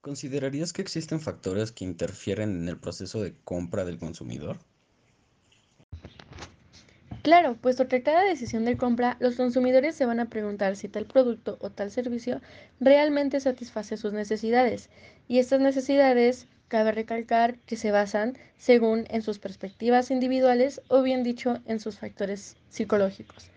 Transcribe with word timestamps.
¿Considerarías 0.00 0.72
que 0.72 0.82
existen 0.82 1.20
factores 1.20 1.72
que 1.72 1.84
interfieren 1.84 2.50
en 2.62 2.68
el 2.68 2.78
proceso 2.78 3.22
de 3.22 3.34
compra 3.44 3.84
del 3.84 3.98
consumidor? 3.98 4.58
Claro, 7.22 7.56
puesto 7.56 7.88
que 7.88 8.02
cada 8.02 8.22
decisión 8.22 8.64
de 8.64 8.76
compra, 8.76 9.16
los 9.20 9.34
consumidores 9.34 9.96
se 9.96 10.06
van 10.06 10.20
a 10.20 10.30
preguntar 10.30 10.76
si 10.76 10.88
tal 10.88 11.04
producto 11.04 11.58
o 11.60 11.70
tal 11.70 11.90
servicio 11.90 12.40
realmente 12.80 13.40
satisface 13.40 13.96
sus 13.96 14.12
necesidades. 14.12 14.88
Y 15.26 15.38
estas 15.38 15.60
necesidades, 15.60 16.46
cabe 16.68 16.92
recalcar 16.92 17.58
que 17.66 17.76
se 17.76 17.90
basan 17.90 18.38
según 18.56 19.04
en 19.10 19.22
sus 19.22 19.38
perspectivas 19.38 20.10
individuales 20.10 20.80
o 20.88 21.02
bien 21.02 21.24
dicho 21.24 21.58
en 21.66 21.80
sus 21.80 21.98
factores 21.98 22.56
psicológicos, 22.68 23.50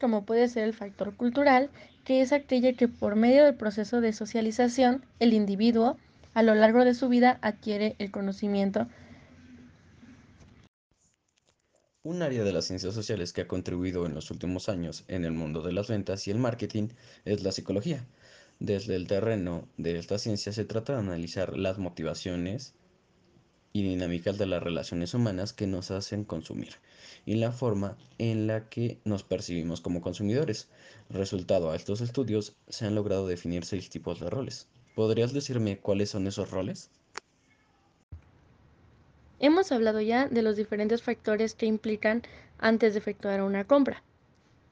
como 0.00 0.24
puede 0.24 0.48
ser 0.48 0.64
el 0.64 0.72
factor 0.72 1.14
cultural, 1.14 1.68
que 2.04 2.22
es 2.22 2.32
aquella 2.32 2.72
que 2.72 2.88
por 2.88 3.16
medio 3.16 3.44
del 3.44 3.54
proceso 3.54 4.00
de 4.00 4.14
socialización 4.14 5.04
el 5.20 5.34
individuo 5.34 5.98
a 6.32 6.42
lo 6.42 6.54
largo 6.54 6.86
de 6.86 6.94
su 6.94 7.10
vida 7.10 7.38
adquiere 7.42 7.94
el 7.98 8.10
conocimiento 8.10 8.86
Un 12.02 12.22
área 12.22 12.44
de 12.44 12.52
las 12.54 12.64
ciencias 12.64 12.94
sociales 12.94 13.34
que 13.34 13.42
ha 13.42 13.46
contribuido 13.48 14.06
en 14.06 14.14
los 14.14 14.30
últimos 14.30 14.70
años 14.70 15.04
en 15.08 15.26
el 15.26 15.32
mundo 15.32 15.60
de 15.60 15.74
las 15.74 15.88
ventas 15.88 16.26
y 16.26 16.30
el 16.30 16.38
marketing 16.38 16.88
es 17.26 17.42
la 17.42 17.52
psicología. 17.52 18.06
Desde 18.60 18.96
el 18.96 19.06
terreno 19.06 19.68
de 19.76 19.98
esta 19.98 20.18
ciencia 20.18 20.54
se 20.54 20.64
trata 20.64 20.94
de 20.94 21.00
analizar 21.00 21.58
las 21.58 21.76
motivaciones 21.76 22.72
y 23.78 23.88
dinámicas 23.88 24.38
de 24.38 24.46
las 24.46 24.62
relaciones 24.62 25.14
humanas 25.14 25.52
que 25.52 25.66
nos 25.66 25.90
hacen 25.90 26.24
consumir 26.24 26.74
y 27.24 27.34
la 27.34 27.52
forma 27.52 27.96
en 28.18 28.46
la 28.46 28.68
que 28.68 28.98
nos 29.04 29.22
percibimos 29.22 29.80
como 29.80 30.00
consumidores. 30.00 30.68
Resultado 31.10 31.70
a 31.70 31.76
estos 31.76 32.00
estudios 32.00 32.54
se 32.68 32.86
han 32.86 32.94
logrado 32.94 33.26
definir 33.26 33.64
seis 33.64 33.90
tipos 33.90 34.20
de 34.20 34.30
roles. 34.30 34.66
¿Podrías 34.94 35.32
decirme 35.32 35.78
cuáles 35.78 36.10
son 36.10 36.26
esos 36.26 36.50
roles? 36.50 36.90
Hemos 39.40 39.70
hablado 39.70 40.00
ya 40.00 40.26
de 40.26 40.42
los 40.42 40.56
diferentes 40.56 41.02
factores 41.02 41.54
que 41.54 41.66
implican 41.66 42.22
antes 42.58 42.94
de 42.94 42.98
efectuar 42.98 43.42
una 43.42 43.64
compra. 43.64 44.02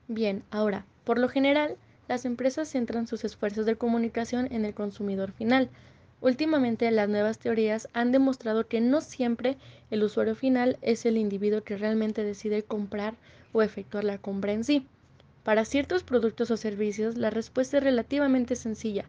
Bien, 0.09 0.43
ahora, 0.51 0.85
por 1.05 1.19
lo 1.19 1.29
general, 1.29 1.77
las 2.09 2.25
empresas 2.25 2.69
centran 2.69 3.07
sus 3.07 3.25
esfuerzos 3.25 3.67
de 3.67 3.77
comunicación 3.77 4.49
en 4.53 4.65
el 4.65 4.75
consumidor 4.75 5.33
final. 5.33 5.69
Últimamente, 6.27 6.91
las 6.91 7.09
nuevas 7.09 7.39
teorías 7.39 7.89
han 7.93 8.11
demostrado 8.11 8.67
que 8.67 8.81
no 8.81 9.01
siempre 9.01 9.59
el 9.93 10.03
usuario 10.03 10.35
final 10.35 10.77
es 10.83 11.07
el 11.07 11.19
individuo 11.19 11.63
que 11.63 11.77
realmente 11.77 12.25
decide 12.25 12.65
comprar 12.65 13.15
o 13.53 13.63
efectuar 13.63 14.03
la 14.03 14.19
compra 14.19 14.53
en 14.53 14.65
sí. 14.65 14.85
Para 15.45 15.65
ciertos 15.65 16.03
productos 16.03 16.51
o 16.51 16.57
servicios, 16.57 17.17
la 17.17 17.31
respuesta 17.31 17.77
es 17.79 17.85
relativamente 17.85 18.57
sencilla. 18.57 19.05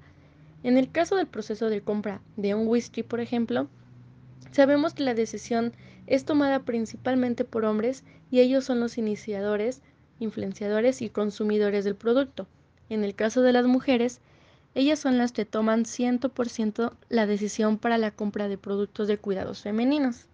En 0.62 0.78
el 0.78 0.92
caso 0.92 1.16
del 1.16 1.26
proceso 1.26 1.72
de 1.72 1.82
compra 1.82 2.22
de 2.36 2.54
un 2.54 2.68
whisky, 2.68 3.02
por 3.02 3.20
ejemplo, 3.20 3.68
Sabemos 4.52 4.94
que 4.94 5.02
la 5.02 5.16
decisión 5.16 5.74
es 6.06 6.24
tomada 6.24 6.60
principalmente 6.60 7.46
por 7.46 7.66
hombres 7.66 8.04
y 8.30 8.42
ellos 8.42 8.64
son 8.64 8.80
los 8.80 9.00
iniciadores, 9.00 9.82
influenciadores 10.20 11.02
y 11.02 11.10
consumidores 11.10 11.84
del 11.84 11.96
producto. 11.96 12.46
En 12.92 13.04
el 13.04 13.16
caso 13.16 13.42
de 13.42 13.54
las 13.54 13.66
mujeres, 13.66 14.22
ellas 14.78 15.00
son 15.00 15.18
las 15.18 15.32
que 15.32 15.44
toman 15.44 15.86
100% 15.86 16.94
la 17.10 17.26
decisión 17.26 17.80
para 17.80 17.98
la 17.98 18.12
compra 18.12 18.48
de 18.48 18.60
productos 18.60 19.08
de 19.08 19.18
cuidados 19.18 19.64
femeninos. 19.64 20.28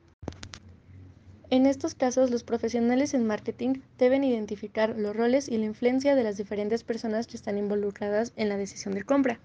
En 1.49 1.65
estos 1.65 1.95
casos, 1.95 2.29
los 2.29 2.43
profesionales 2.43 3.13
en 3.13 3.25
marketing 3.25 3.75
deben 3.97 4.25
identificar 4.25 4.95
los 4.97 5.15
roles 5.15 5.47
y 5.47 5.57
la 5.57 5.63
influencia 5.63 6.13
de 6.15 6.25
las 6.25 6.35
diferentes 6.35 6.83
personas 6.83 7.25
que 7.25 7.37
están 7.37 7.57
involucradas 7.57 8.33
en 8.35 8.49
la 8.49 8.57
decisión 8.57 8.93
de 8.95 9.03
compra. 9.03 9.39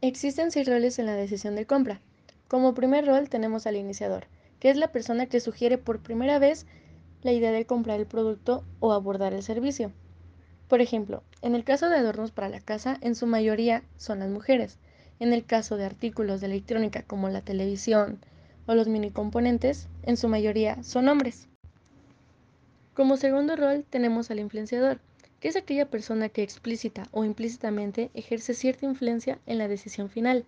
Existen 0.00 0.52
seis 0.52 0.68
roles 0.68 1.00
en 1.00 1.06
la 1.06 1.16
decisión 1.16 1.56
de 1.56 1.66
compra. 1.66 2.00
Como 2.46 2.72
primer 2.72 3.04
rol 3.04 3.28
tenemos 3.28 3.66
al 3.66 3.74
iniciador, 3.74 4.28
que 4.60 4.70
es 4.70 4.76
la 4.76 4.92
persona 4.92 5.26
que 5.26 5.40
sugiere 5.40 5.76
por 5.76 5.98
primera 5.98 6.38
vez 6.38 6.66
la 7.22 7.32
idea 7.32 7.50
de 7.50 7.66
comprar 7.66 7.98
el 7.98 8.06
producto 8.06 8.62
o 8.78 8.92
abordar 8.92 9.32
el 9.32 9.42
servicio. 9.42 9.90
Por 10.68 10.80
ejemplo, 10.80 11.22
en 11.42 11.54
el 11.54 11.64
caso 11.64 11.88
de 11.88 11.96
adornos 11.96 12.32
para 12.32 12.48
la 12.48 12.60
casa, 12.60 12.98
en 13.00 13.14
su 13.14 13.26
mayoría 13.26 13.82
son 13.96 14.18
las 14.18 14.28
mujeres. 14.28 14.78
En 15.20 15.32
el 15.32 15.44
caso 15.44 15.76
de 15.76 15.84
artículos 15.84 16.40
de 16.40 16.48
electrónica 16.48 17.02
como 17.02 17.28
la 17.28 17.40
televisión 17.40 18.18
o 18.66 18.74
los 18.74 18.88
mini 18.88 19.10
componentes, 19.10 19.88
en 20.02 20.16
su 20.16 20.28
mayoría 20.28 20.82
son 20.82 21.08
hombres. 21.08 21.48
Como 22.94 23.16
segundo 23.16 23.54
rol 23.56 23.84
tenemos 23.88 24.30
al 24.30 24.40
influenciador, 24.40 24.98
que 25.38 25.48
es 25.48 25.56
aquella 25.56 25.88
persona 25.88 26.28
que 26.28 26.42
explícita 26.42 27.06
o 27.12 27.24
implícitamente 27.24 28.10
ejerce 28.14 28.54
cierta 28.54 28.86
influencia 28.86 29.38
en 29.46 29.58
la 29.58 29.68
decisión 29.68 30.08
final. 30.08 30.44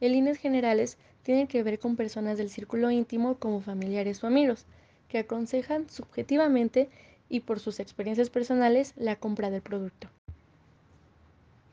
En 0.00 0.12
líneas 0.12 0.38
generales, 0.38 0.98
tiene 1.22 1.48
que 1.48 1.62
ver 1.64 1.80
con 1.80 1.96
personas 1.96 2.38
del 2.38 2.50
círculo 2.50 2.90
íntimo 2.92 3.36
como 3.38 3.60
familiares 3.60 4.22
o 4.22 4.28
amigos, 4.28 4.64
que 5.08 5.18
aconsejan 5.18 5.88
subjetivamente 5.90 6.88
y 7.28 7.40
por 7.40 7.60
sus 7.60 7.80
experiencias 7.80 8.30
personales 8.30 8.92
la 8.96 9.16
compra 9.16 9.50
del 9.50 9.62
producto. 9.62 10.08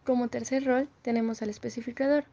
Como 0.04 0.28
tercer 0.28 0.66
rol 0.66 0.90
tenemos 1.02 1.42
al 1.42 1.50
especificador. 1.50 2.26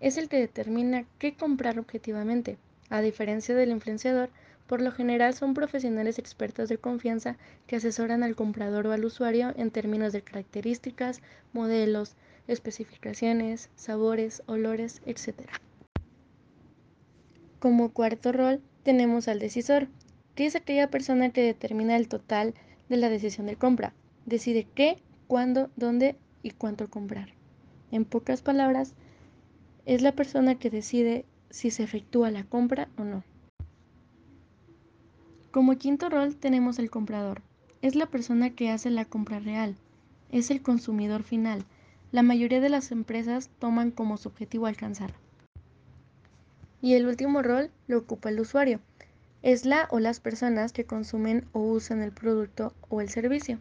Es 0.00 0.16
el 0.16 0.28
que 0.28 0.38
determina 0.38 1.04
qué 1.18 1.34
comprar 1.34 1.78
objetivamente. 1.78 2.58
A 2.90 3.00
diferencia 3.00 3.56
del 3.56 3.70
influenciador, 3.70 4.30
por 4.68 4.80
lo 4.82 4.92
general 4.92 5.34
son 5.34 5.54
profesionales 5.54 6.18
expertos 6.18 6.68
de 6.68 6.78
confianza 6.78 7.36
que 7.66 7.76
asesoran 7.76 8.22
al 8.22 8.36
comprador 8.36 8.86
o 8.86 8.92
al 8.92 9.04
usuario 9.04 9.52
en 9.56 9.70
términos 9.70 10.12
de 10.12 10.22
características, 10.22 11.22
modelos, 11.52 12.14
especificaciones, 12.46 13.70
sabores, 13.74 14.42
olores, 14.46 15.02
etc. 15.06 15.48
Como 17.58 17.92
cuarto 17.92 18.30
rol 18.30 18.60
tenemos 18.84 19.26
al 19.26 19.38
decisor, 19.38 19.88
es 20.46 20.56
aquella 20.56 20.90
persona 20.90 21.30
que 21.30 21.42
determina 21.42 21.96
el 21.96 22.08
total 22.08 22.54
de 22.88 22.96
la 22.96 23.08
decisión 23.08 23.46
de 23.46 23.56
compra, 23.56 23.92
decide 24.26 24.66
qué, 24.74 25.02
cuándo, 25.26 25.70
dónde 25.76 26.16
y 26.42 26.50
cuánto 26.50 26.88
comprar. 26.88 27.28
En 27.90 28.04
pocas 28.04 28.42
palabras, 28.42 28.94
es 29.86 30.02
la 30.02 30.12
persona 30.12 30.58
que 30.58 30.70
decide 30.70 31.24
si 31.50 31.70
se 31.70 31.82
efectúa 31.82 32.30
la 32.30 32.44
compra 32.44 32.88
o 32.98 33.04
no. 33.04 33.24
Como 35.50 35.76
quinto 35.78 36.10
rol 36.10 36.36
tenemos 36.36 36.78
el 36.78 36.90
comprador. 36.90 37.42
Es 37.80 37.94
la 37.94 38.06
persona 38.06 38.50
que 38.50 38.70
hace 38.70 38.90
la 38.90 39.06
compra 39.06 39.38
real. 39.38 39.76
Es 40.30 40.50
el 40.50 40.60
consumidor 40.60 41.22
final, 41.22 41.64
la 42.10 42.22
mayoría 42.22 42.60
de 42.60 42.70
las 42.70 42.90
empresas 42.90 43.50
toman 43.58 43.90
como 43.90 44.16
su 44.16 44.28
objetivo 44.28 44.66
alcanzar. 44.66 45.12
Y 46.80 46.94
el 46.94 47.06
último 47.06 47.42
rol 47.42 47.70
lo 47.86 47.98
ocupa 47.98 48.30
el 48.30 48.40
usuario. 48.40 48.80
Es 49.42 49.64
la 49.64 49.88
o 49.90 50.00
las 50.00 50.20
personas 50.20 50.72
que 50.72 50.84
consumen 50.84 51.48
o 51.52 51.60
usan 51.60 52.02
el 52.02 52.12
producto 52.12 52.74
o 52.88 53.00
el 53.00 53.08
servicio. 53.08 53.60